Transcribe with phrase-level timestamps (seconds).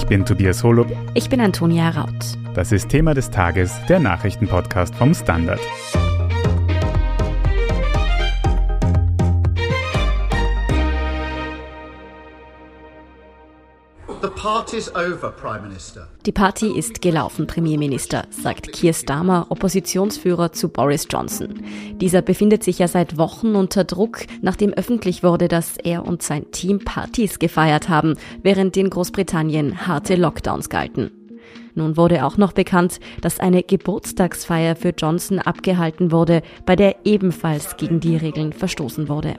[0.00, 0.90] Ich bin Tobias Holub.
[1.12, 2.38] Ich bin Antonia Raut.
[2.54, 5.60] Das ist Thema des Tages, der Nachrichtenpodcast vom Standard.
[16.26, 21.64] Die Party ist gelaufen, Premierminister, sagt Keir Starmer, Oppositionsführer zu Boris Johnson.
[21.94, 26.50] Dieser befindet sich ja seit Wochen unter Druck, nachdem öffentlich wurde, dass er und sein
[26.52, 31.10] Team Partys gefeiert haben, während in Großbritannien harte Lockdowns galten.
[31.74, 37.76] Nun wurde auch noch bekannt, dass eine Geburtstagsfeier für Johnson abgehalten wurde, bei der ebenfalls
[37.76, 39.36] gegen die Regeln verstoßen wurde.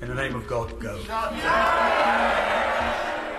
[0.00, 0.88] In the name of God, go.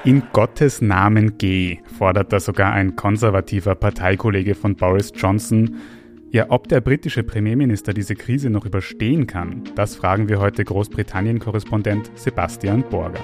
[0.03, 5.75] In Gottes Namen geh, fordert da sogar ein konservativer Parteikollege von Boris Johnson.
[6.31, 12.09] Ja, ob der britische Premierminister diese Krise noch überstehen kann, das fragen wir heute Großbritannien-Korrespondent
[12.15, 13.19] Sebastian Borger.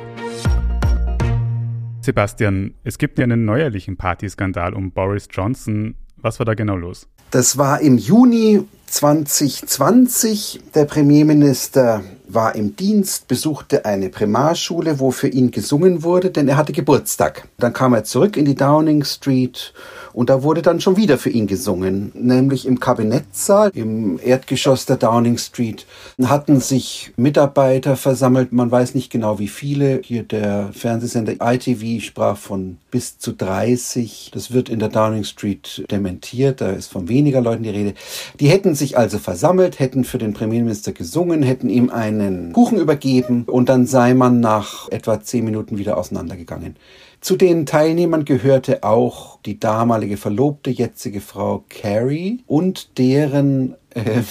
[2.01, 5.95] Sebastian, es gibt ja einen neuerlichen Partyskandal um Boris Johnson.
[6.17, 7.07] Was war da genau los?
[7.31, 10.61] Das war im Juni 2020.
[10.75, 16.57] Der Premierminister war im Dienst, besuchte eine Primarschule, wo für ihn gesungen wurde, denn er
[16.57, 17.47] hatte Geburtstag.
[17.57, 19.73] Dann kam er zurück in die Downing Street
[20.17, 24.97] und da wurde dann schon wieder für ihn gesungen, nämlich im Kabinettssaal im Erdgeschoss der
[24.97, 25.85] Downing Street.
[26.23, 30.01] Hatten sich Mitarbeiter versammelt, man weiß nicht genau wie viele.
[30.03, 34.31] Hier der Fernsehsender ITV sprach von bis zu 30.
[34.33, 37.93] Das wird in der Downing Street dementiert, da ist von weniger Leuten die Rede.
[38.39, 42.79] Die hätten sich also versammelt, hätten für den Premierminister gesungen, hätten ihm ein einen Kuchen
[42.79, 46.75] übergeben und dann sei man nach etwa zehn Minuten wieder auseinandergegangen.
[47.19, 54.21] Zu den Teilnehmern gehörte auch die damalige Verlobte, jetzige Frau Carrie und deren äh,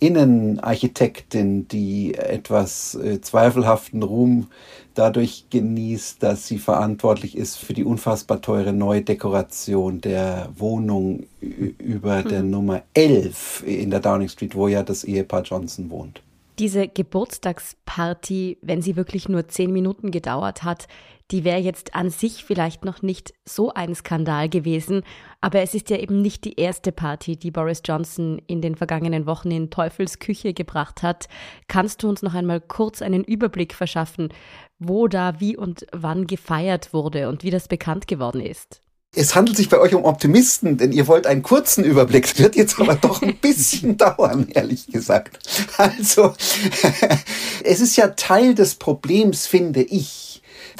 [0.00, 4.46] Innenarchitektin, die etwas äh, zweifelhaften Ruhm
[4.94, 12.42] dadurch genießt, dass sie verantwortlich ist für die unfassbar teure Neudekoration der Wohnung über der
[12.42, 12.50] mhm.
[12.50, 16.22] Nummer 11 in der Downing Street, wo ja das Ehepaar Johnson wohnt
[16.58, 20.88] diese Geburtstagsparty, wenn sie wirklich nur zehn Minuten gedauert hat,
[21.30, 25.02] die wäre jetzt an sich vielleicht noch nicht so ein Skandal gewesen,
[25.40, 29.26] aber es ist ja eben nicht die erste Party, die Boris Johnson in den vergangenen
[29.26, 31.28] Wochen in Teufels Küche gebracht hat.
[31.68, 34.32] Kannst du uns noch einmal kurz einen Überblick verschaffen,
[34.78, 38.82] wo da wie und wann gefeiert wurde und wie das bekannt geworden ist?
[39.12, 42.28] Es handelt sich bei euch um Optimisten, denn ihr wollt einen kurzen Überblick.
[42.28, 45.40] Das wird jetzt aber doch ein bisschen dauern, ehrlich gesagt.
[45.78, 46.34] Also,
[47.64, 50.29] es ist ja Teil des Problems, finde ich,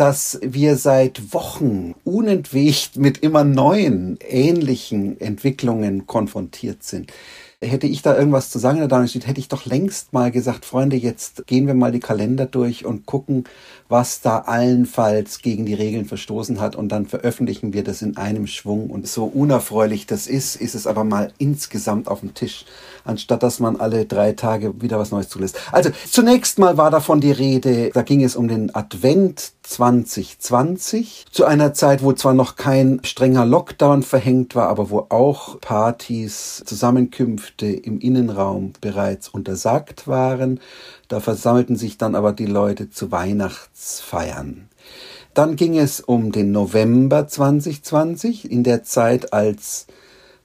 [0.00, 7.12] dass wir seit Wochen unentwegt mit immer neuen, ähnlichen Entwicklungen konfrontiert sind.
[7.60, 10.96] Hätte ich da irgendwas zu sagen, da steht, hätte ich doch längst mal gesagt, Freunde,
[10.96, 13.44] jetzt gehen wir mal die Kalender durch und gucken,
[13.90, 18.46] was da allenfalls gegen die Regeln verstoßen hat und dann veröffentlichen wir das in einem
[18.46, 18.88] Schwung.
[18.88, 22.64] Und so unerfreulich das ist, ist es aber mal insgesamt auf dem Tisch,
[23.04, 25.58] anstatt dass man alle drei Tage wieder was Neues zulässt.
[25.72, 31.44] Also zunächst mal war davon die Rede, da ging es um den Advent 2020, zu
[31.44, 37.66] einer Zeit, wo zwar noch kein strenger Lockdown verhängt war, aber wo auch Partys, Zusammenkünfte
[37.66, 40.60] im Innenraum bereits untersagt waren.
[41.08, 44.68] Da versammelten sich dann aber die Leute zu Weihnachtsfeiern.
[45.34, 49.86] Dann ging es um den November 2020, in der Zeit, als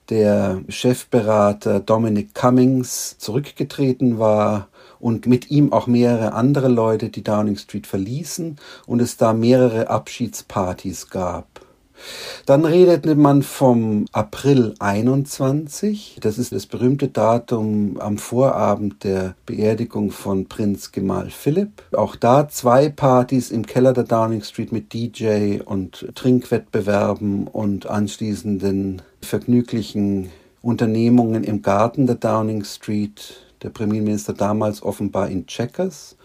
[0.08, 4.68] der Chefberater Dominic Cummings zurückgetreten war
[4.98, 8.56] und mit ihm auch mehrere andere Leute die Downing Street verließen
[8.86, 11.65] und es da mehrere Abschiedspartys gab.
[12.46, 16.18] Dann redete man vom April 21.
[16.20, 21.82] Das ist das berühmte Datum am Vorabend der Beerdigung von Prinz Gemahl Philipp.
[21.92, 29.02] Auch da zwei Partys im Keller der Downing Street mit DJ und Trinkwettbewerben und anschließenden
[29.22, 30.30] vergnüglichen
[30.62, 36.15] Unternehmungen im Garten der Downing Street der Premierminister damals offenbar in Checkers,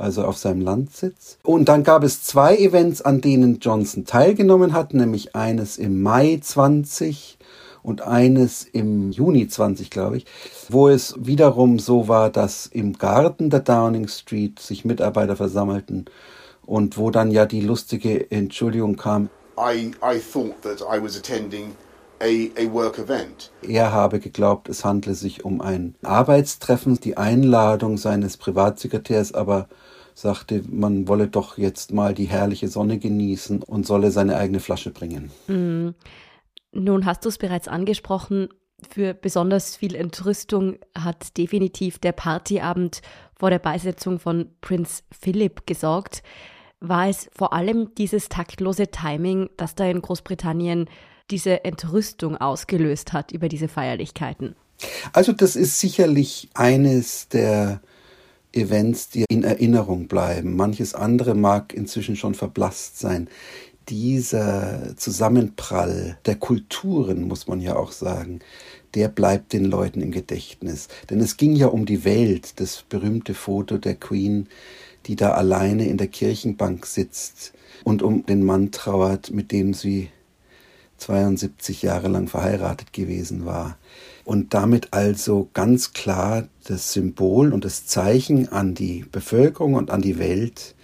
[0.00, 1.38] also auf seinem Landsitz.
[1.42, 6.38] Und dann gab es zwei Events, an denen Johnson teilgenommen hat, nämlich eines im Mai
[6.42, 7.38] 20
[7.82, 10.26] und eines im Juni 20, glaube ich,
[10.68, 16.06] wo es wiederum so war, dass im Garten der Downing Street sich Mitarbeiter versammelten
[16.66, 19.28] und wo dann ja die lustige Entschuldigung kam.
[19.58, 21.74] I, I thought that I was attending
[22.20, 23.50] a, a work event.
[23.62, 29.68] Er habe geglaubt, es handle sich um ein Arbeitstreffen, die Einladung seines Privatsekretärs, aber
[30.14, 34.90] sagte, man wolle doch jetzt mal die herrliche Sonne genießen und solle seine eigene Flasche
[34.90, 35.30] bringen.
[35.48, 35.94] Mhm.
[36.72, 38.48] Nun hast du es bereits angesprochen,
[38.88, 43.02] für besonders viel Entrüstung hat definitiv der Partyabend
[43.38, 46.22] vor der Beisetzung von Prinz Philipp gesorgt.
[46.80, 50.88] War es vor allem dieses taktlose Timing, das da in Großbritannien
[51.30, 54.56] diese Entrüstung ausgelöst hat über diese Feierlichkeiten?
[55.12, 57.82] Also das ist sicherlich eines der
[58.52, 60.56] Events, die in Erinnerung bleiben.
[60.56, 63.28] Manches andere mag inzwischen schon verblasst sein.
[63.88, 68.40] Dieser Zusammenprall der Kulturen, muss man ja auch sagen,
[68.94, 70.88] der bleibt den Leuten im Gedächtnis.
[71.08, 74.48] Denn es ging ja um die Welt, das berühmte Foto der Queen,
[75.06, 77.52] die da alleine in der Kirchenbank sitzt
[77.84, 80.10] und um den Mann trauert, mit dem sie
[80.98, 83.78] 72 Jahre lang verheiratet gewesen war.
[84.30, 90.02] Und damit also ganz klar das Symbol und das Zeichen an die Bevölkerung und an
[90.02, 90.76] die Welt,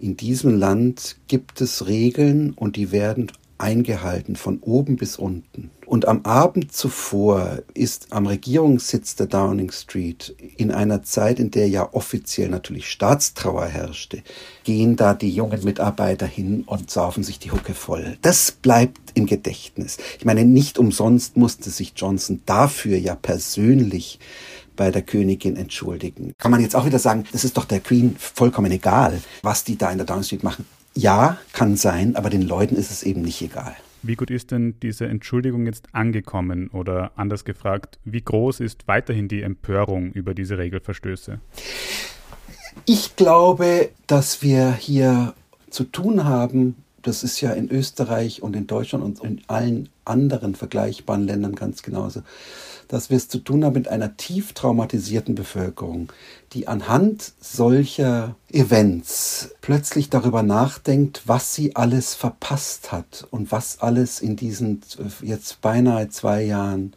[0.00, 5.70] in diesem Land gibt es Regeln und die werden eingehalten, von oben bis unten.
[5.88, 11.66] Und am Abend zuvor ist am Regierungssitz der Downing Street in einer Zeit, in der
[11.70, 14.22] ja offiziell natürlich Staatstrauer herrschte,
[14.64, 18.18] gehen da die jungen Mitarbeiter hin und saufen sich die Hucke voll.
[18.20, 19.96] Das bleibt im Gedächtnis.
[20.18, 24.18] Ich meine, nicht umsonst musste sich Johnson dafür ja persönlich
[24.76, 26.34] bei der Königin entschuldigen.
[26.36, 29.78] Kann man jetzt auch wieder sagen, das ist doch der Queen vollkommen egal, was die
[29.78, 30.66] da in der Downing Street machen.
[30.94, 33.74] Ja, kann sein, aber den Leuten ist es eben nicht egal.
[34.02, 36.68] Wie gut ist denn diese Entschuldigung jetzt angekommen?
[36.68, 41.40] Oder anders gefragt, wie groß ist weiterhin die Empörung über diese Regelverstöße?
[42.84, 45.34] Ich glaube, dass wir hier
[45.70, 50.54] zu tun haben, das ist ja in Österreich und in Deutschland und in allen anderen
[50.54, 52.22] vergleichbaren Ländern ganz genauso,
[52.88, 56.10] dass wir es zu tun haben mit einer tief traumatisierten Bevölkerung,
[56.52, 64.20] die anhand solcher Events plötzlich darüber nachdenkt, was sie alles verpasst hat und was alles
[64.20, 64.80] in diesen
[65.22, 66.94] jetzt beinahe zwei Jahren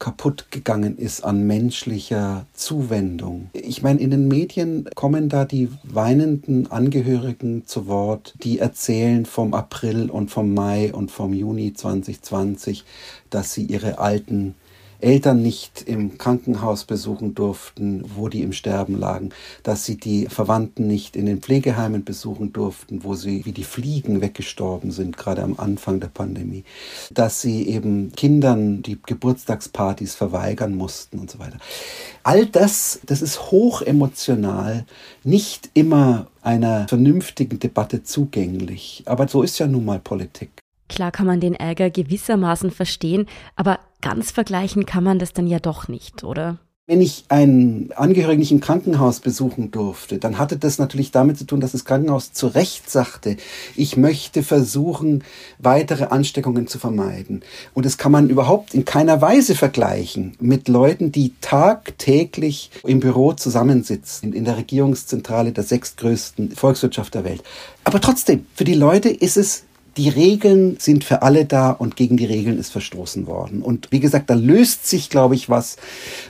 [0.00, 3.50] kaputt gegangen ist an menschlicher Zuwendung.
[3.52, 9.52] Ich meine, in den Medien kommen da die weinenden Angehörigen zu Wort, die erzählen vom
[9.52, 12.84] April und vom Mai und vom Juni 2020,
[13.28, 14.54] dass sie ihre alten
[15.02, 19.30] Eltern nicht im Krankenhaus besuchen durften, wo die im Sterben lagen,
[19.62, 24.20] dass sie die Verwandten nicht in den Pflegeheimen besuchen durften, wo sie wie die Fliegen
[24.20, 26.64] weggestorben sind, gerade am Anfang der Pandemie,
[27.10, 31.58] dass sie eben Kindern die Geburtstagspartys verweigern mussten und so weiter.
[32.22, 34.84] All das, das ist hoch emotional,
[35.24, 39.02] nicht immer einer vernünftigen Debatte zugänglich.
[39.06, 40.50] Aber so ist ja nun mal Politik.
[40.88, 45.58] Klar kann man den Ärger gewissermaßen verstehen, aber ganz vergleichen kann man das dann ja
[45.58, 46.58] doch nicht, oder?
[46.90, 51.44] Wenn ich einen Angehörigen nicht im Krankenhaus besuchen durfte, dann hatte das natürlich damit zu
[51.44, 53.36] tun, dass das Krankenhaus zu Recht sagte,
[53.76, 55.22] ich möchte versuchen,
[55.60, 57.42] weitere Ansteckungen zu vermeiden.
[57.74, 63.34] Und das kann man überhaupt in keiner Weise vergleichen mit Leuten, die tagtäglich im Büro
[63.34, 67.44] zusammensitzen, in der Regierungszentrale der sechstgrößten Volkswirtschaft der Welt.
[67.84, 69.62] Aber trotzdem, für die Leute ist es
[70.00, 73.60] die Regeln sind für alle da und gegen die Regeln ist verstoßen worden.
[73.60, 75.76] Und wie gesagt, da löst sich, glaube ich, was,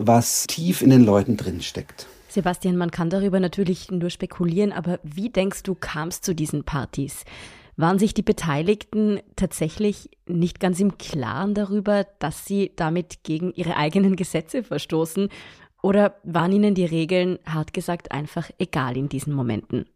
[0.01, 2.09] was tief in den Leuten drin steckt.
[2.29, 6.65] Sebastian, man kann darüber natürlich nur spekulieren, aber wie denkst du, kam es zu diesen
[6.65, 7.25] Partys?
[7.77, 13.77] Waren sich die Beteiligten tatsächlich nicht ganz im Klaren darüber, dass sie damit gegen ihre
[13.77, 15.29] eigenen Gesetze verstoßen?
[15.81, 19.87] Oder waren ihnen die Regeln, hart gesagt, einfach egal in diesen Momenten?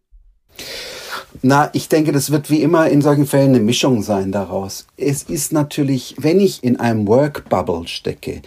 [1.43, 4.87] Na, ich denke, das wird wie immer in solchen Fällen eine Mischung sein daraus.
[4.97, 8.41] Es ist natürlich, wenn ich in einem Work Bubble stecke,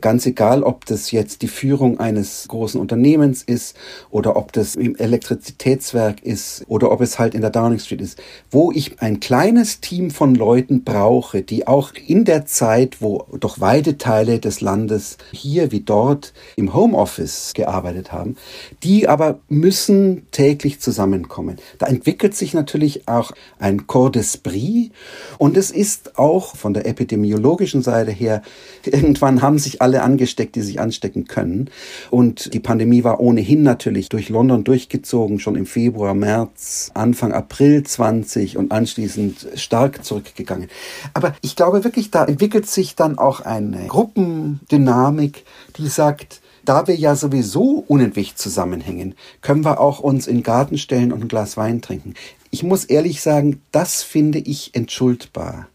[0.00, 3.76] ganz egal, ob das jetzt die Führung eines großen Unternehmens ist
[4.10, 8.22] oder ob das im Elektrizitätswerk ist oder ob es halt in der Downing Street ist,
[8.50, 13.60] wo ich ein kleines Team von Leuten brauche, die auch in der Zeit, wo doch
[13.60, 18.36] weite Teile des Landes hier wie dort im Homeoffice gearbeitet haben,
[18.84, 21.56] die aber müssen täglich zusammenkommen.
[21.78, 24.90] Da entwickelt entwickelt sich natürlich auch ein Corps d'Esprit
[25.38, 28.42] und es ist auch von der epidemiologischen Seite her,
[28.84, 31.70] irgendwann haben sich alle angesteckt, die sich anstecken können
[32.10, 37.82] und die Pandemie war ohnehin natürlich durch London durchgezogen, schon im Februar, März, Anfang April
[37.82, 40.68] 20 und anschließend stark zurückgegangen.
[41.14, 45.44] Aber ich glaube wirklich, da entwickelt sich dann auch eine Gruppendynamik,
[45.78, 50.76] die sagt, da wir ja sowieso unentwegt zusammenhängen, können wir auch uns in den Garten
[50.76, 52.12] stellen und ein Glas Wein trinken.
[52.50, 55.68] Ich muss ehrlich sagen, das finde ich entschuldbar.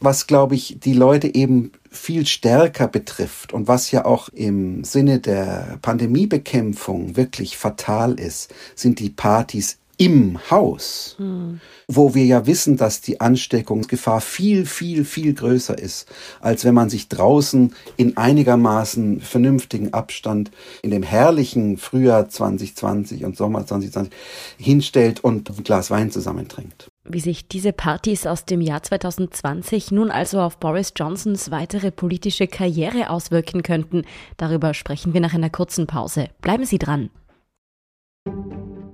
[0.00, 5.18] Was, glaube ich, die Leute eben viel stärker betrifft und was ja auch im Sinne
[5.18, 11.60] der Pandemiebekämpfung wirklich fatal ist, sind die Partys im Haus, hm.
[11.88, 16.06] wo wir ja wissen, dass die Ansteckungsgefahr viel, viel, viel größer ist,
[16.40, 20.50] als wenn man sich draußen in einigermaßen vernünftigen Abstand
[20.82, 24.12] in dem herrlichen Frühjahr 2020 und Sommer 2020
[24.58, 26.88] hinstellt und ein Glas Wein zusammentrinkt.
[27.08, 32.48] Wie sich diese Partys aus dem Jahr 2020 nun also auf Boris Johnsons weitere politische
[32.48, 34.02] Karriere auswirken könnten,
[34.36, 36.28] darüber sprechen wir nach einer kurzen Pause.
[36.40, 37.10] Bleiben Sie dran.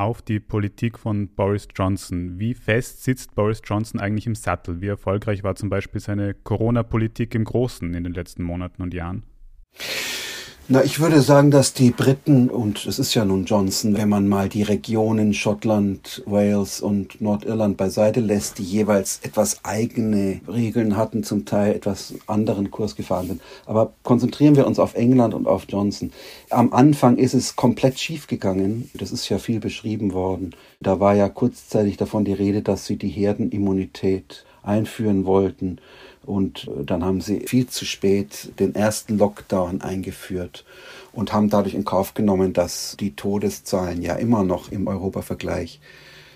[0.00, 2.38] auf die Politik von Boris Johnson.
[2.38, 4.80] Wie fest sitzt Boris Johnson eigentlich im Sattel?
[4.80, 9.24] Wie erfolgreich war zum Beispiel seine Corona-Politik im Großen in den letzten Monaten und Jahren?
[10.68, 14.28] Na, ich würde sagen, dass die Briten, und es ist ja nun Johnson, wenn man
[14.28, 21.24] mal die Regionen Schottland, Wales und Nordirland beiseite lässt, die jeweils etwas eigene Regeln hatten,
[21.24, 23.42] zum Teil etwas anderen Kurs gefahren sind.
[23.66, 26.12] Aber konzentrieren wir uns auf England und auf Johnson.
[26.50, 28.90] Am Anfang ist es komplett schief gegangen.
[28.94, 30.54] Das ist ja viel beschrieben worden.
[30.80, 35.78] Da war ja kurzzeitig davon die Rede, dass sie die Herdenimmunität einführen wollten.
[36.24, 40.64] Und äh, dann haben sie viel zu spät den ersten Lockdown eingeführt
[41.12, 45.80] und haben dadurch in Kauf genommen, dass die Todeszahlen ja immer noch im Europavergleich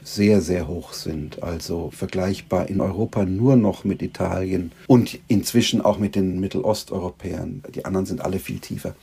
[0.03, 1.43] sehr, sehr hoch sind.
[1.43, 7.63] Also vergleichbar in Europa nur noch mit Italien und inzwischen auch mit den Mittelosteuropäern.
[7.75, 8.95] Die anderen sind alle viel tiefer.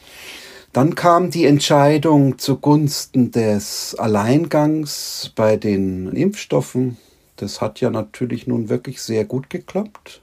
[0.74, 6.98] Dann kam die Entscheidung zugunsten des Alleingangs bei den Impfstoffen.
[7.36, 10.22] Das hat ja natürlich nun wirklich sehr gut geklappt.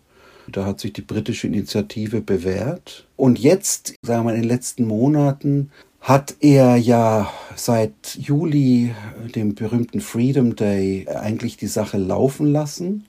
[0.50, 3.06] Da hat sich die britische Initiative bewährt.
[3.16, 8.94] Und jetzt, sagen wir mal, in den letzten Monaten hat er ja seit Juli,
[9.34, 13.06] dem berühmten Freedom Day, eigentlich die Sache laufen lassen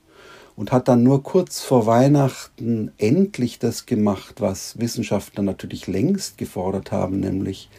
[0.56, 6.92] und hat dann nur kurz vor Weihnachten endlich das gemacht, was Wissenschaftler natürlich längst gefordert
[6.92, 7.70] haben, nämlich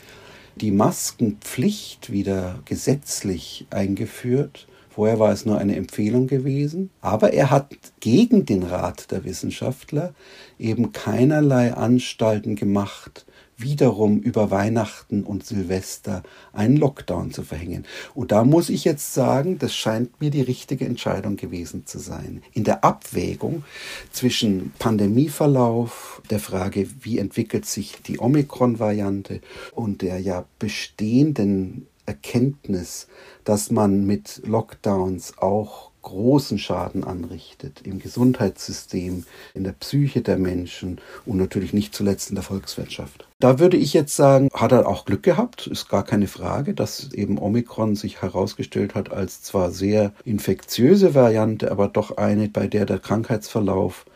[0.56, 6.90] die Maskenpflicht wieder gesetzlich eingeführt Vorher war es nur eine Empfehlung gewesen.
[7.00, 10.14] Aber er hat gegen den Rat der Wissenschaftler
[10.58, 13.24] eben keinerlei Anstalten gemacht,
[13.56, 17.84] wiederum über Weihnachten und Silvester einen Lockdown zu verhängen.
[18.14, 22.42] Und da muss ich jetzt sagen, das scheint mir die richtige Entscheidung gewesen zu sein.
[22.52, 23.64] In der Abwägung
[24.12, 29.40] zwischen Pandemieverlauf, der Frage, wie entwickelt sich die Omikron-Variante
[29.74, 33.06] und der ja bestehenden Erkenntnis,
[33.50, 41.00] dass man mit Lockdowns auch großen Schaden anrichtet im Gesundheitssystem, in der Psyche der Menschen
[41.26, 43.26] und natürlich nicht zuletzt in der Volkswirtschaft.
[43.40, 47.12] Da würde ich jetzt sagen, hat er auch Glück gehabt, ist gar keine Frage, dass
[47.12, 52.86] eben Omikron sich herausgestellt hat als zwar sehr infektiöse Variante, aber doch eine, bei der
[52.86, 54.06] der Krankheitsverlauf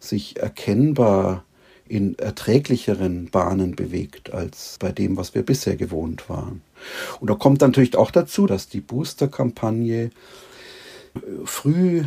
[0.00, 1.44] sich erkennbar
[1.90, 6.62] in erträglicheren Bahnen bewegt als bei dem, was wir bisher gewohnt waren.
[7.20, 10.10] Und da kommt natürlich auch dazu, dass die Booster-Kampagne äh,
[11.44, 12.04] früh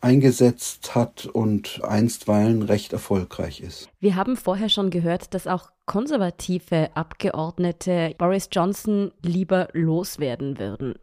[0.00, 3.88] eingesetzt hat und einstweilen recht erfolgreich ist.
[4.00, 10.94] Wir haben vorher schon gehört, dass auch konservative Abgeordnete Boris Johnson lieber loswerden würden.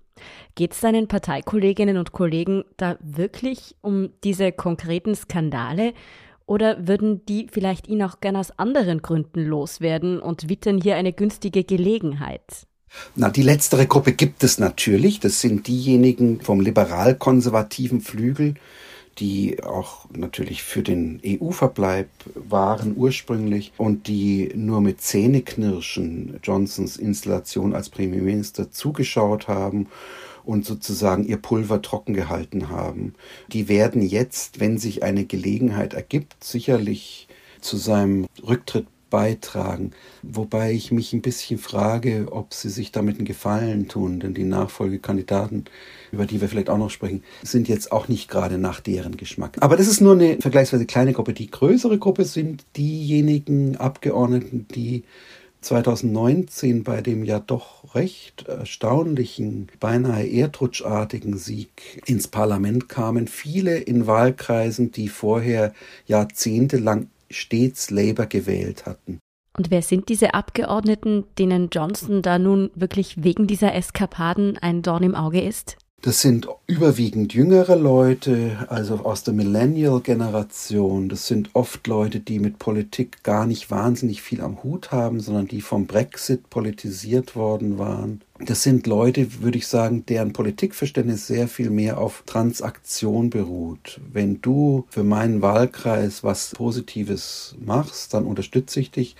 [0.55, 5.93] Geht es seinen Parteikolleginnen und Kollegen da wirklich um diese konkreten Skandale
[6.47, 11.13] oder würden die vielleicht ihn auch gern aus anderen Gründen loswerden und wittern hier eine
[11.13, 12.65] günstige Gelegenheit?
[13.15, 15.19] Na, die letztere Gruppe gibt es natürlich.
[15.19, 18.55] Das sind diejenigen vom liberal-konservativen Flügel,
[19.19, 27.75] die auch natürlich für den EU-Verbleib waren ursprünglich und die nur mit Zähneknirschen Johnsons Installation
[27.75, 29.87] als Premierminister zugeschaut haben
[30.47, 33.13] und sozusagen ihr Pulver trocken gehalten haben.
[33.51, 37.27] Die werden jetzt, wenn sich eine Gelegenheit ergibt, sicherlich
[37.59, 39.91] zu seinem Rücktritt beitragen.
[40.21, 44.43] Wobei ich mich ein bisschen frage, ob sie sich damit einen Gefallen tun, denn die
[44.43, 45.65] Nachfolgekandidaten,
[46.11, 49.57] über die wir vielleicht auch noch sprechen, sind jetzt auch nicht gerade nach deren Geschmack.
[49.61, 51.33] Aber das ist nur eine vergleichsweise kleine Gruppe.
[51.33, 55.03] Die größere Gruppe sind diejenigen Abgeordneten, die
[55.61, 63.27] 2019 bei dem ja doch recht erstaunlichen, beinahe erdrutschartigen Sieg ins Parlament kamen.
[63.27, 65.73] Viele in Wahlkreisen, die vorher
[66.05, 69.19] jahrzehntelang stets Labour gewählt hatten.
[69.57, 75.03] Und wer sind diese Abgeordneten, denen Johnson da nun wirklich wegen dieser Eskapaden ein Dorn
[75.03, 75.77] im Auge ist?
[76.03, 81.09] Das sind überwiegend jüngere Leute, also aus der Millennial-Generation.
[81.09, 85.47] Das sind oft Leute, die mit Politik gar nicht wahnsinnig viel am Hut haben, sondern
[85.47, 88.21] die vom Brexit politisiert worden waren.
[88.39, 93.99] Das sind Leute, würde ich sagen, deren Politikverständnis sehr viel mehr auf Transaktion beruht.
[94.13, 99.15] Wenn du für meinen Wahlkreis was Positives machst, dann unterstütze ich dich.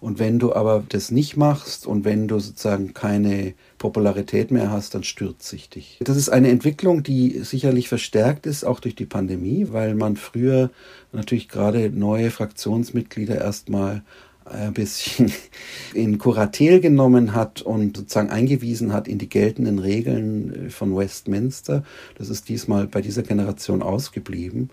[0.00, 4.94] Und wenn du aber das nicht machst und wenn du sozusagen keine Popularität mehr hast,
[4.94, 5.98] dann stürzt sich dich.
[6.02, 10.70] Das ist eine Entwicklung, die sicherlich verstärkt ist, auch durch die Pandemie, weil man früher
[11.12, 14.02] natürlich gerade neue Fraktionsmitglieder erstmal
[14.50, 15.32] ein bisschen
[15.94, 21.82] in Kuratel genommen hat und sozusagen eingewiesen hat in die geltenden Regeln von Westminster.
[22.16, 24.70] Das ist diesmal bei dieser Generation ausgeblieben.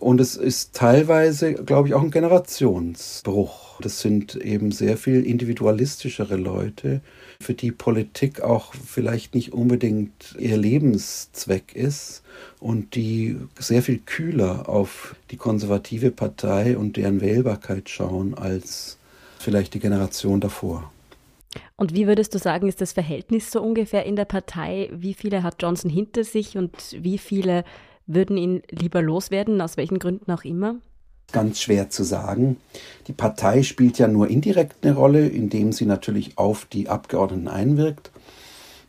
[0.00, 3.67] Und es ist teilweise, glaube ich, auch ein Generationsbruch.
[3.80, 7.00] Das sind eben sehr viel individualistischere Leute,
[7.40, 12.22] für die Politik auch vielleicht nicht unbedingt ihr Lebenszweck ist
[12.58, 18.98] und die sehr viel kühler auf die konservative Partei und deren Wählbarkeit schauen als
[19.38, 20.92] vielleicht die Generation davor.
[21.76, 24.90] Und wie würdest du sagen, ist das Verhältnis so ungefähr in der Partei?
[24.92, 27.64] Wie viele hat Johnson hinter sich und wie viele
[28.06, 30.76] würden ihn lieber loswerden, aus welchen Gründen auch immer?
[31.30, 32.56] Ganz schwer zu sagen.
[33.06, 38.10] Die Partei spielt ja nur indirekt eine Rolle, indem sie natürlich auf die Abgeordneten einwirkt.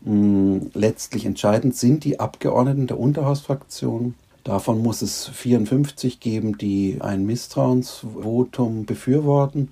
[0.04, 4.14] Hm, letztlich entscheidend sind die Abgeordneten der Unterhausfraktion.
[4.44, 9.68] Davon muss es 54 geben, die ein Misstrauensvotum befürworten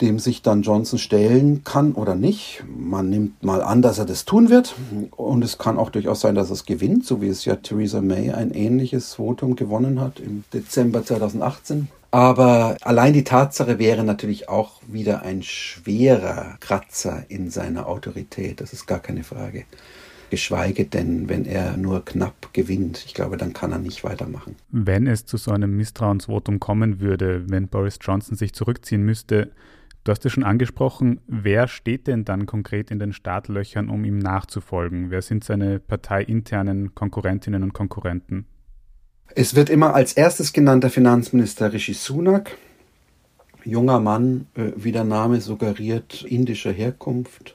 [0.00, 2.62] dem sich dann Johnson stellen kann oder nicht.
[2.68, 4.76] Man nimmt mal an, dass er das tun wird.
[5.10, 8.00] Und es kann auch durchaus sein, dass er es gewinnt, so wie es ja Theresa
[8.00, 11.88] May ein ähnliches Votum gewonnen hat im Dezember 2018.
[12.10, 18.60] Aber allein die Tatsache wäre natürlich auch wieder ein schwerer Kratzer in seiner Autorität.
[18.60, 19.64] Das ist gar keine Frage.
[20.30, 23.02] Geschweige denn, wenn er nur knapp gewinnt.
[23.06, 24.56] Ich glaube, dann kann er nicht weitermachen.
[24.70, 29.50] Wenn es zu so einem Misstrauensvotum kommen würde, wenn Boris Johnson sich zurückziehen müsste,
[30.08, 34.16] Du hast es schon angesprochen, wer steht denn dann konkret in den Startlöchern, um ihm
[34.16, 35.10] nachzufolgen?
[35.10, 38.46] Wer sind seine parteiinternen Konkurrentinnen und Konkurrenten?
[39.34, 42.56] Es wird immer als erstes genannt der Finanzminister Rishi Sunak,
[43.64, 47.54] junger Mann, äh, wie der Name suggeriert, indischer Herkunft,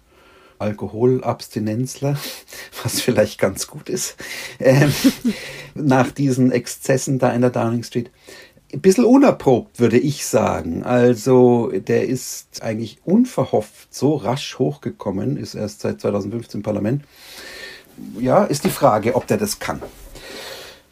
[0.60, 2.20] Alkoholabstinenzler,
[2.84, 4.16] was vielleicht ganz gut ist,
[4.60, 4.94] ähm,
[5.74, 8.12] nach diesen Exzessen da in der Downing Street
[8.74, 10.84] ein bisschen unerprobt, würde ich sagen.
[10.84, 17.04] Also der ist eigentlich unverhofft so rasch hochgekommen, ist erst seit 2015 im Parlament.
[18.20, 19.82] Ja, ist die Frage, ob der das kann.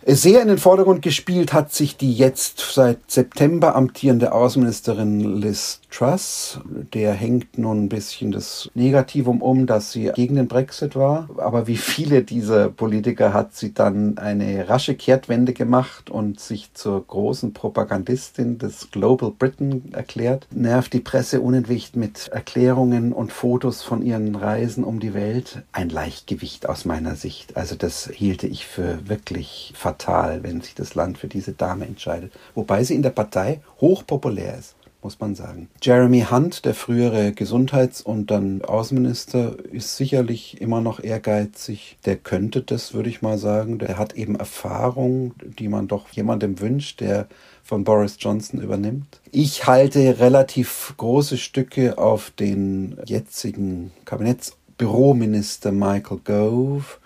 [0.05, 6.59] Sehr in den Vordergrund gespielt hat sich die jetzt seit September amtierende Außenministerin Liz Truss.
[6.93, 11.29] Der hängt nun ein bisschen das Negativum um, dass sie gegen den Brexit war.
[11.37, 17.05] Aber wie viele dieser Politiker hat sie dann eine rasche Kehrtwende gemacht und sich zur
[17.05, 20.47] großen Propagandistin des Global Britain erklärt.
[20.51, 25.61] Nervt die Presse unentwegt mit Erklärungen und Fotos von ihren Reisen um die Welt.
[25.71, 27.57] Ein Leichtgewicht aus meiner Sicht.
[27.57, 32.31] Also das hielte ich für wirklich fatal, wenn sich das Land für diese Dame entscheidet.
[32.55, 35.69] Wobei sie in der Partei hochpopulär ist muss man sagen.
[35.81, 41.97] Jeremy Hunt, der frühere Gesundheits- und dann Außenminister, ist sicherlich immer noch ehrgeizig.
[42.05, 43.79] Der könnte das, würde ich mal sagen.
[43.79, 47.27] Der hat eben Erfahrung, die man doch jemandem wünscht, der
[47.63, 49.21] von Boris Johnson übernimmt.
[49.31, 57.00] Ich halte relativ große Stücke auf den jetzigen Kabinettsbürominister Michael Gove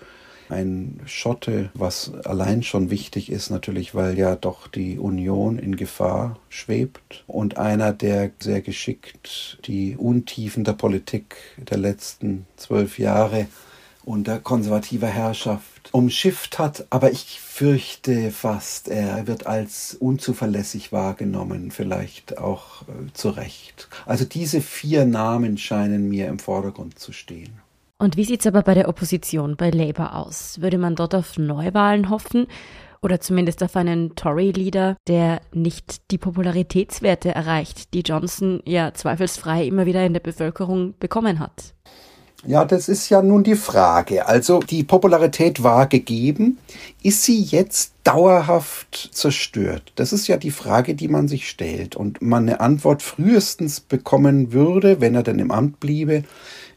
[0.49, 6.37] ein Schotte, was allein schon wichtig ist natürlich, weil ja doch die Union in Gefahr
[6.49, 13.47] schwebt und einer, der sehr geschickt die Untiefen der Politik der letzten zwölf Jahre
[14.05, 22.37] unter konservativer Herrschaft umschifft hat, aber ich fürchte fast, er wird als unzuverlässig wahrgenommen, vielleicht
[22.37, 23.87] auch äh, zu Recht.
[24.05, 27.64] Also diese vier Namen scheinen mir im Vordergrund zu stehen.
[27.97, 30.59] Und wie sieht es aber bei der Opposition, bei Labour aus?
[30.59, 32.47] Würde man dort auf Neuwahlen hoffen?
[33.01, 39.85] Oder zumindest auf einen Tory-Leader, der nicht die Popularitätswerte erreicht, die Johnson ja zweifelsfrei immer
[39.85, 41.73] wieder in der Bevölkerung bekommen hat?
[42.47, 44.27] Ja, das ist ja nun die Frage.
[44.27, 46.59] Also die Popularität war gegeben.
[47.01, 49.93] Ist sie jetzt dauerhaft zerstört?
[49.95, 51.95] Das ist ja die Frage, die man sich stellt.
[51.95, 56.23] Und man eine Antwort frühestens bekommen würde, wenn er denn im Amt bliebe,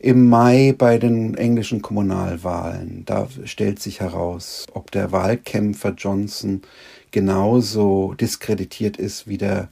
[0.01, 3.03] im Mai bei den englischen Kommunalwahlen.
[3.07, 6.63] Da stellt sich heraus, ob der Wahlkämpfer Johnson
[7.11, 9.69] genauso diskreditiert ist wie der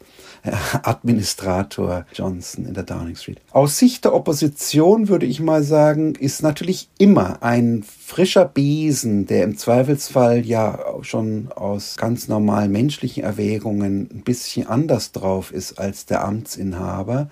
[0.83, 3.41] Administrator Johnson in der Downing Street.
[3.51, 9.45] Aus Sicht der Opposition würde ich mal sagen, ist natürlich immer ein frischer Besen, der
[9.45, 16.07] im Zweifelsfall ja schon aus ganz normalen menschlichen Erwägungen ein bisschen anders drauf ist als
[16.07, 17.29] der Amtsinhaber,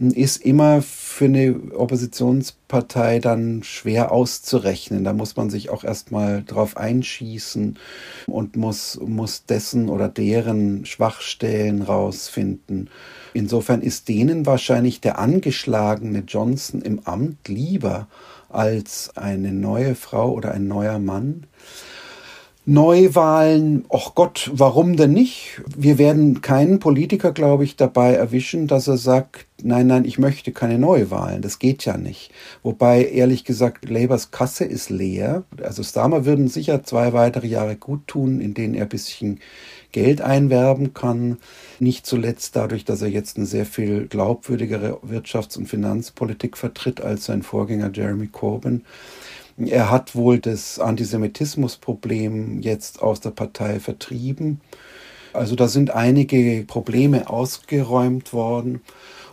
[0.00, 5.04] ist immer für eine Oppositionspartei dann schwer auszurechnen.
[5.04, 7.78] Da muss man sich auch erstmal drauf einschießen
[8.26, 12.88] und muss, muss dessen oder deren Schwachstellen rausfinden.
[13.34, 18.08] Insofern ist denen wahrscheinlich der angeschlagene Johnson im Amt lieber
[18.48, 21.46] als eine neue Frau oder ein neuer Mann.
[22.70, 25.60] Neuwahlen, ach Gott, warum denn nicht?
[25.76, 30.52] Wir werden keinen Politiker, glaube ich, dabei erwischen, dass er sagt, nein, nein, ich möchte
[30.52, 31.42] keine Neuwahlen.
[31.42, 32.30] Das geht ja nicht.
[32.62, 35.42] Wobei, ehrlich gesagt, Labours Kasse ist leer.
[35.60, 39.40] Also Starmer würden sicher zwei weitere Jahre gut tun, in denen er ein bisschen
[39.90, 41.38] Geld einwerben kann.
[41.80, 47.24] Nicht zuletzt dadurch, dass er jetzt eine sehr viel glaubwürdigere Wirtschafts- und Finanzpolitik vertritt als
[47.24, 48.84] sein Vorgänger Jeremy Corbyn.
[49.66, 54.60] Er hat wohl das Antisemitismusproblem jetzt aus der Partei vertrieben.
[55.32, 58.80] Also da sind einige Probleme ausgeräumt worden.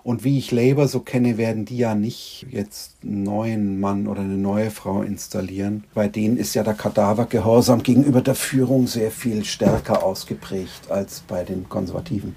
[0.03, 4.21] Und wie ich Labour so kenne, werden die ja nicht jetzt einen neuen Mann oder
[4.21, 5.83] eine neue Frau installieren.
[5.93, 11.43] Bei denen ist ja der Kadavergehorsam gegenüber der Führung sehr viel stärker ausgeprägt als bei
[11.43, 12.35] den Konservativen.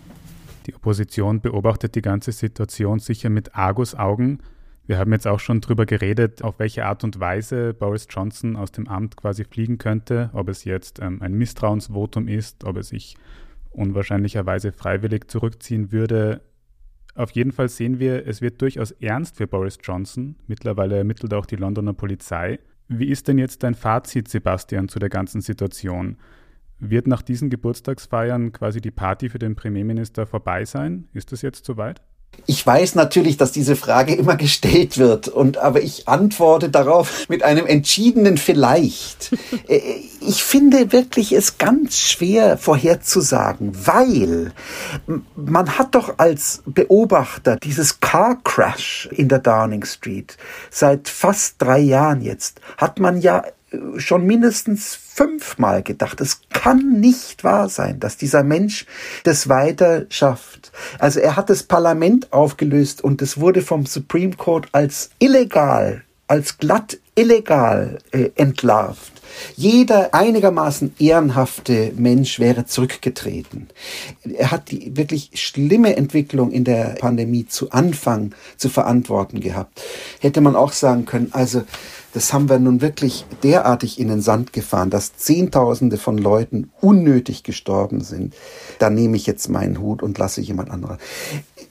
[0.66, 4.40] Die Opposition beobachtet die ganze Situation sicher mit Argusaugen.
[4.90, 8.72] Wir haben jetzt auch schon darüber geredet, auf welche Art und Weise Boris Johnson aus
[8.72, 13.16] dem Amt quasi fliegen könnte, ob es jetzt ähm, ein Misstrauensvotum ist, ob er sich
[13.70, 16.40] unwahrscheinlicherweise freiwillig zurückziehen würde.
[17.14, 20.34] Auf jeden Fall sehen wir, es wird durchaus ernst für Boris Johnson.
[20.48, 22.58] Mittlerweile ermittelt auch die Londoner Polizei.
[22.88, 26.16] Wie ist denn jetzt dein Fazit, Sebastian, zu der ganzen Situation?
[26.80, 31.06] Wird nach diesen Geburtstagsfeiern quasi die Party für den Premierminister vorbei sein?
[31.12, 32.02] Ist das jetzt soweit?
[32.46, 37.44] Ich weiß natürlich, dass diese Frage immer gestellt wird und aber ich antworte darauf mit
[37.44, 39.32] einem entschiedenen vielleicht.
[39.68, 39.80] Äh,
[40.20, 44.52] ich finde wirklich es ganz schwer vorherzusagen, weil
[45.36, 50.36] man hat doch als Beobachter dieses Car Crash in der Downing Street
[50.70, 53.44] seit fast drei Jahren jetzt hat man ja
[53.96, 58.86] schon mindestens fünfmal gedacht, es kann nicht wahr sein, dass dieser Mensch
[59.24, 60.72] das weiter schafft.
[60.98, 66.58] Also er hat das Parlament aufgelöst und es wurde vom Supreme Court als illegal, als
[66.58, 69.12] glatt illegal äh, entlarvt.
[69.56, 73.68] Jeder einigermaßen ehrenhafte Mensch wäre zurückgetreten.
[74.36, 79.82] Er hat die wirklich schlimme Entwicklung in der Pandemie zu Anfang zu verantworten gehabt.
[80.20, 81.62] Hätte man auch sagen können, also
[82.12, 87.44] das haben wir nun wirklich derartig in den Sand gefahren, dass Zehntausende von Leuten unnötig
[87.44, 88.34] gestorben sind.
[88.80, 90.98] Da nehme ich jetzt meinen Hut und lasse jemand anderen.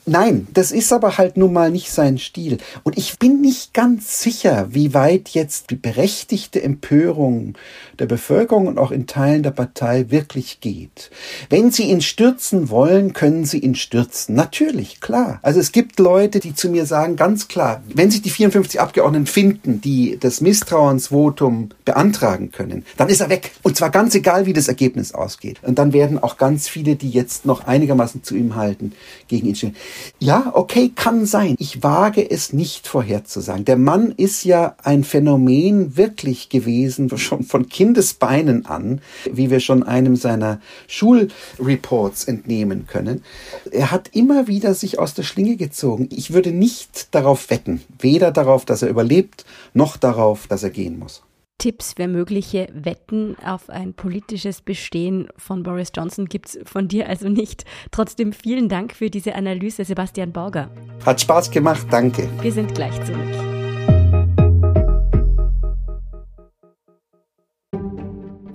[0.05, 2.57] Nein, das ist aber halt nun mal nicht sein Stil.
[2.83, 7.53] Und ich bin nicht ganz sicher, wie weit jetzt die berechtigte Empörung
[7.99, 11.11] der Bevölkerung und auch in Teilen der Partei wirklich geht.
[11.49, 14.35] Wenn sie ihn stürzen wollen, können sie ihn stürzen.
[14.35, 15.39] Natürlich, klar.
[15.41, 19.25] Also es gibt Leute, die zu mir sagen, ganz klar, wenn sich die 54 Abgeordneten
[19.25, 23.51] finden, die das Misstrauensvotum beantragen können, dann ist er weg.
[23.63, 25.59] Und zwar ganz egal, wie das Ergebnis ausgeht.
[25.63, 28.93] Und dann werden auch ganz viele, die jetzt noch einigermaßen zu ihm halten,
[29.27, 29.75] gegen ihn stehen.
[30.19, 31.55] Ja, okay, kann sein.
[31.59, 33.65] Ich wage es nicht vorherzusagen.
[33.65, 39.83] Der Mann ist ja ein Phänomen wirklich gewesen, schon von Kindesbeinen an, wie wir schon
[39.83, 43.21] einem seiner Schulreports entnehmen können.
[43.69, 46.07] Er hat immer wieder sich aus der Schlinge gezogen.
[46.09, 50.97] Ich würde nicht darauf wetten, weder darauf, dass er überlebt, noch darauf, dass er gehen
[50.97, 51.21] muss.
[51.57, 57.09] Tipps für mögliche Wetten auf ein politisches Bestehen von Boris Johnson gibt es von dir
[57.09, 57.65] also nicht.
[57.91, 60.71] Trotzdem vielen Dank für diese Analyse, Sebastian Borger.
[61.05, 62.29] Hat Spaß gemacht, danke.
[62.41, 63.48] Wir sind gleich zurück.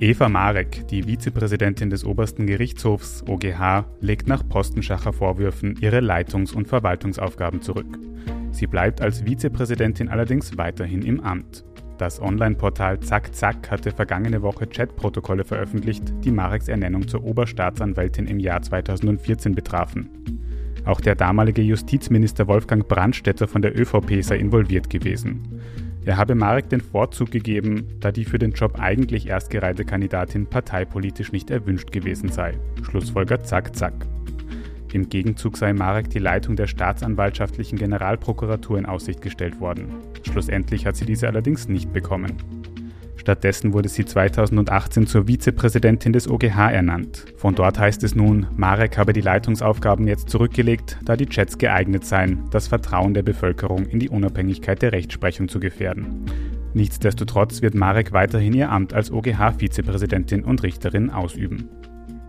[0.00, 6.66] Eva Marek, die Vizepräsidentin des obersten Gerichtshofs OGH, legt nach Postenschacher Vorwürfen ihre Leitungs- und
[6.66, 7.98] Verwaltungsaufgaben zurück.
[8.50, 11.64] Sie bleibt als Vizepräsidentin allerdings weiterhin im Amt.
[11.96, 18.40] Das Online-Portal Zack Zack hatte vergangene Woche Chatprotokolle veröffentlicht, die Mareks Ernennung zur Oberstaatsanwältin im
[18.40, 20.10] Jahr 2014 betrafen.
[20.84, 25.60] Auch der damalige Justizminister Wolfgang Brandstätter von der ÖVP sei involviert gewesen.
[26.06, 31.32] Er habe Marek den Vorzug gegeben, da die für den Job eigentlich erstgereihte Kandidatin parteipolitisch
[31.32, 32.58] nicht erwünscht gewesen sei.
[32.82, 33.94] Schlussfolger zack zack.
[34.92, 39.86] Im Gegenzug sei Marek die Leitung der staatsanwaltschaftlichen Generalprokuratur in Aussicht gestellt worden.
[40.22, 42.63] Schlussendlich hat sie diese allerdings nicht bekommen.
[43.24, 47.24] Stattdessen wurde sie 2018 zur Vizepräsidentin des OGH ernannt.
[47.38, 52.04] Von dort heißt es nun, Marek habe die Leitungsaufgaben jetzt zurückgelegt, da die Chats geeignet
[52.04, 56.26] seien, das Vertrauen der Bevölkerung in die Unabhängigkeit der Rechtsprechung zu gefährden.
[56.74, 61.70] Nichtsdestotrotz wird Marek weiterhin ihr Amt als OGH-Vizepräsidentin und Richterin ausüben.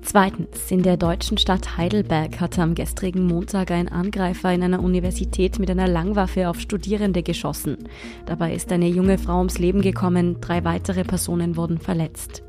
[0.07, 5.57] Zweitens, in der deutschen Stadt Heidelberg hatte am gestrigen Montag ein Angreifer in einer Universität
[5.57, 7.89] mit einer Langwaffe auf Studierende geschossen.
[8.27, 12.43] Dabei ist eine junge Frau ums Leben gekommen, drei weitere Personen wurden verletzt.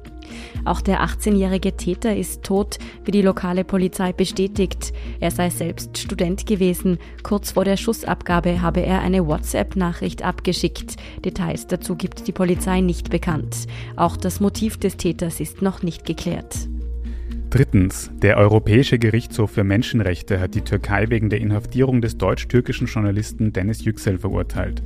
[0.66, 4.92] Auch der 18-jährige Täter ist tot, wie die lokale Polizei bestätigt.
[5.21, 6.99] Er sei selbst Student gewesen.
[7.23, 10.97] Kurz vor der Schussabgabe habe er eine WhatsApp-Nachricht abgeschickt.
[11.25, 13.66] Details dazu gibt die Polizei nicht bekannt.
[13.97, 16.69] Auch das Motiv des Täters ist noch nicht geklärt.
[17.57, 18.11] Drittens.
[18.21, 23.83] Der Europäische Gerichtshof für Menschenrechte hat die Türkei wegen der Inhaftierung des deutsch-türkischen Journalisten Dennis
[23.83, 24.83] Yüksel verurteilt.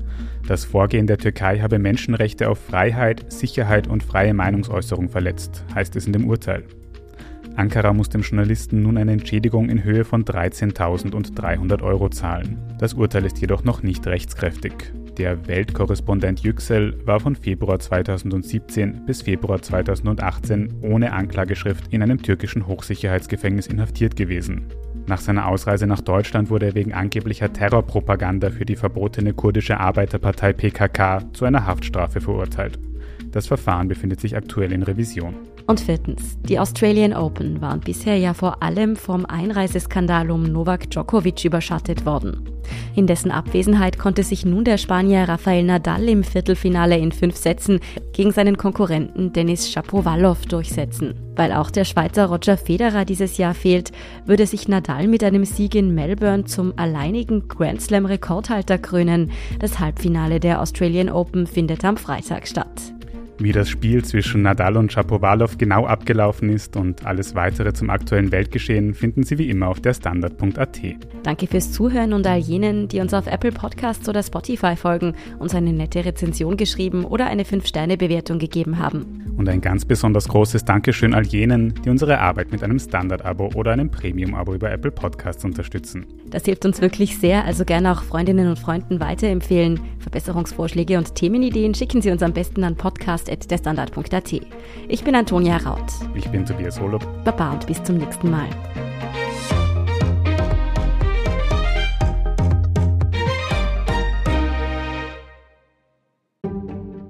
[0.47, 6.07] Das Vorgehen der Türkei habe Menschenrechte auf Freiheit, Sicherheit und freie Meinungsäußerung verletzt, heißt es
[6.07, 6.63] in dem Urteil.
[7.57, 12.57] Ankara muss dem Journalisten nun eine Entschädigung in Höhe von 13.300 Euro zahlen.
[12.79, 14.93] Das Urteil ist jedoch noch nicht rechtskräftig.
[15.21, 22.67] Der Weltkorrespondent Yüksel war von Februar 2017 bis Februar 2018 ohne Anklageschrift in einem türkischen
[22.67, 24.65] Hochsicherheitsgefängnis inhaftiert gewesen.
[25.07, 30.55] Nach seiner Ausreise nach Deutschland wurde er wegen angeblicher Terrorpropaganda für die verbotene kurdische Arbeiterpartei
[30.55, 32.79] PKK zu einer Haftstrafe verurteilt.
[33.31, 35.35] Das Verfahren befindet sich aktuell in Revision.
[35.71, 41.45] Und viertens, die Australian Open waren bisher ja vor allem vom Einreiseskandal um Novak Djokovic
[41.45, 42.51] überschattet worden.
[42.97, 47.79] In dessen Abwesenheit konnte sich nun der Spanier Rafael Nadal im Viertelfinale in fünf Sätzen
[48.13, 51.15] gegen seinen Konkurrenten Denis Shapovalov durchsetzen.
[51.37, 53.93] Weil auch der Schweizer Roger Federer dieses Jahr fehlt,
[54.27, 59.31] würde sich Nadal mit einem Sieg in Melbourne zum alleinigen Grand Slam Rekordhalter krönen.
[59.61, 62.93] Das Halbfinale der Australian Open findet am Freitag statt.
[63.43, 68.33] Wie das Spiel zwischen Nadal und Shapovalov genau abgelaufen ist und alles weitere zum aktuellen
[68.33, 70.81] Weltgeschehen finden Sie wie immer auf der Standard.at.
[71.23, 75.55] Danke fürs Zuhören und all jenen, die uns auf Apple Podcasts oder Spotify folgen, uns
[75.55, 79.33] eine nette Rezension geschrieben oder eine 5-Sterne-Bewertung gegeben haben.
[79.39, 83.73] Und ein ganz besonders großes Dankeschön all jenen, die unsere Arbeit mit einem Standard-Abo oder
[83.73, 86.05] einem Premium-Abo über Apple Podcasts unterstützen.
[86.29, 89.81] Das hilft uns wirklich sehr, also gerne auch Freundinnen und Freunden weiterempfehlen.
[90.01, 92.77] Verbesserungsvorschläge und Themenideen schicken Sie uns am besten an
[93.31, 94.33] podcast.derstandard.at.
[94.89, 95.91] Ich bin Antonia Raut.
[96.15, 97.07] Ich bin Tobias Holub.
[97.25, 98.49] Baba und bis zum nächsten Mal.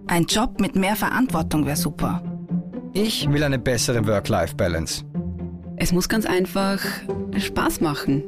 [0.06, 2.22] Ein Job mit mehr Verantwortung wäre super.
[2.92, 5.04] Ich will eine bessere Work-Life-Balance.
[5.76, 6.80] Es muss ganz einfach
[7.38, 8.24] Spaß machen.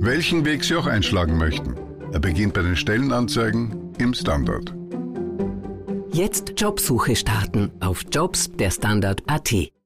[0.00, 1.76] Welchen Weg Sie auch einschlagen möchten.
[2.12, 4.74] Er beginnt bei den Stellenanzeigen im Standard.
[6.16, 9.75] Jetzt Jobsuche starten auf Jobs der Standard.at.